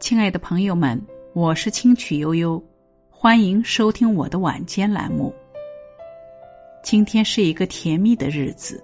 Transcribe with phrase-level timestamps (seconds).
[0.00, 1.00] 亲爱的朋友们，
[1.32, 2.62] 我是清曲悠悠，
[3.10, 5.34] 欢迎收听我的晚间栏目。
[6.84, 8.82] 今天是一个甜蜜的日子，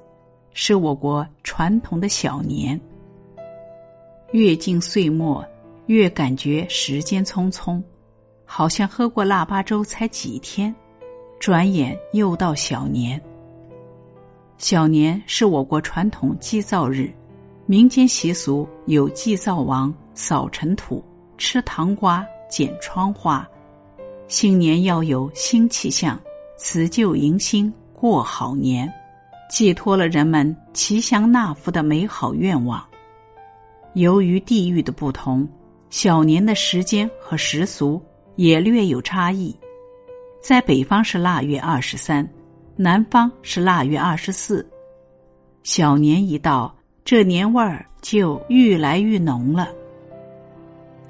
[0.54, 2.78] 是我国传统的小年。
[4.32, 5.42] 越近岁末，
[5.86, 7.80] 越感觉时间匆匆，
[8.44, 10.74] 好像喝过腊八粥才几天，
[11.38, 13.22] 转眼又到小年。
[14.58, 17.08] 小年是我国传统祭灶日，
[17.66, 19.94] 民间习俗有祭灶王。
[20.14, 21.04] 扫尘土、
[21.36, 23.46] 吃糖瓜、剪窗花，
[24.28, 26.18] 新年要有新气象，
[26.56, 28.90] 辞旧迎新过好年，
[29.50, 32.82] 寄托了人们吉祥纳福的美好愿望。
[33.94, 35.48] 由于地域的不同，
[35.90, 38.00] 小年的时间和习俗
[38.36, 39.54] 也略有差异，
[40.40, 42.28] 在北方是腊月二十三，
[42.76, 44.68] 南方是腊月二十四。
[45.62, 49.68] 小年一到，这年味儿就愈来愈浓了。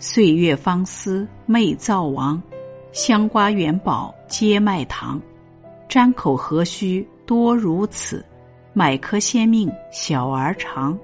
[0.06, 2.41] 岁月芳思媚灶王，
[2.92, 5.19] 香瓜元宝皆卖糖，
[5.88, 8.22] 沾口何须多如此，
[8.74, 10.96] 买颗先命小儿尝。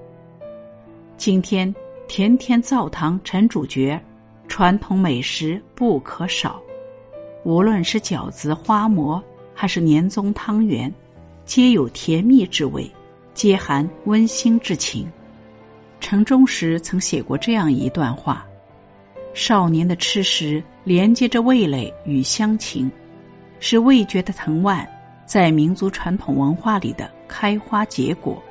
[1.17, 1.75] 今天
[2.09, 3.99] 甜甜灶糖成主角，
[4.49, 6.61] 传统美食不可少。
[7.43, 9.21] 无论是饺子、花馍，
[9.55, 10.93] 还是年终汤圆，
[11.47, 12.89] 皆有甜蜜之味，
[13.33, 15.11] 皆含温馨之情。
[16.01, 18.47] 城中时曾写过这样一段话。
[19.33, 22.91] 少年的吃食连接着味蕾与乡情，
[23.59, 24.89] 是味觉的藤蔓
[25.25, 28.43] 在民族传统文化里的开花结果。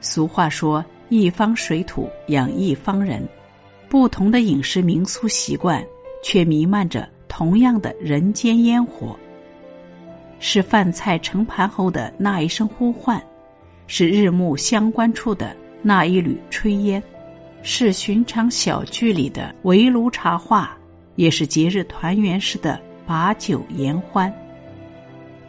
[0.00, 3.26] 俗话说：“一方水土养一方人”，
[3.88, 5.84] 不同的饮食民俗习惯，
[6.22, 9.16] 却弥漫着同样的人间烟火。
[10.38, 13.22] 是饭菜盛盘后的那一声呼唤，
[13.86, 17.02] 是日暮乡关处的那一缕炊烟。
[17.68, 20.78] 是寻常小聚里的围炉茶话，
[21.16, 24.32] 也是节日团圆时的把酒言欢。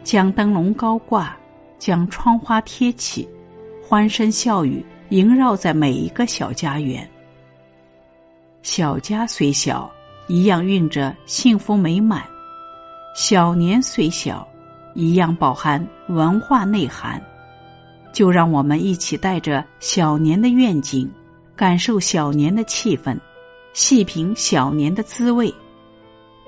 [0.02, 1.36] 将灯笼高挂，
[1.78, 3.26] 将窗花贴起，
[3.80, 7.08] 欢声笑语萦绕在每一个小家园。
[8.62, 9.88] 小家虽小，
[10.26, 12.20] 一样蕴着幸福美满；
[13.14, 14.46] 小年虽小，
[14.92, 17.22] 一样饱含文化内涵。
[18.12, 21.08] 就让我们一起带着小年的愿景。
[21.58, 23.18] 感受小年的气氛，
[23.72, 25.52] 细品小年的滋味。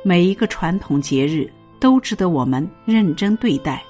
[0.05, 3.83] 每一个传统节日都值得我们认真对待。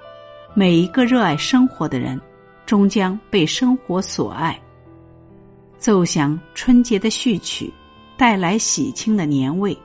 [0.54, 2.18] 每一个热爱生活的人，
[2.64, 4.58] 终将被生活所爱。
[5.76, 7.70] 奏响春节的序曲，
[8.16, 9.76] 带来喜庆的年味。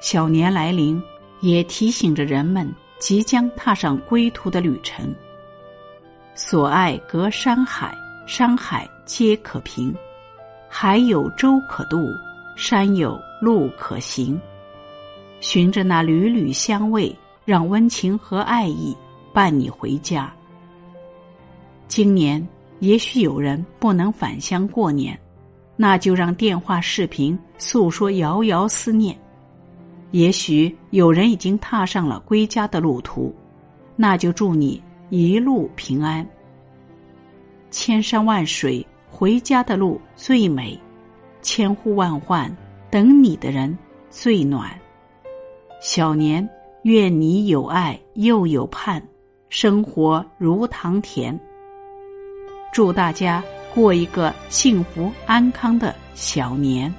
[0.00, 1.00] 小年来临，
[1.42, 2.68] 也提醒着人们
[2.98, 5.14] 即将踏上归途的旅程。
[6.34, 7.96] 所爱隔山海，
[8.26, 9.94] 山海皆可平。
[10.72, 12.08] 海有舟可渡，
[12.56, 14.40] 山有路可行。
[15.40, 17.14] 循着那缕缕香味，
[17.44, 18.96] 让温情和爱意
[19.32, 20.32] 伴你回家。
[21.88, 22.46] 今年
[22.78, 25.18] 也许有人不能返乡过年，
[25.74, 29.18] 那就让电话视频诉说遥遥思念。
[30.12, 33.34] 也许有人已经踏上了归家的路途，
[33.96, 36.24] 那就祝你一路平安。
[37.72, 38.86] 千山万水。
[39.20, 40.80] 回家的路最美，
[41.42, 42.50] 千呼万唤
[42.90, 43.76] 等你的人
[44.08, 44.70] 最暖。
[45.78, 46.48] 小年，
[46.84, 49.06] 愿你有爱又有盼，
[49.50, 51.38] 生活如糖甜。
[52.72, 53.44] 祝大家
[53.74, 56.90] 过一个幸福安康的小年。